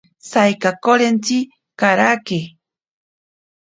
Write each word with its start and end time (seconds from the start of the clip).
Saikamentotsi 0.29 1.37
karake. 1.79 2.39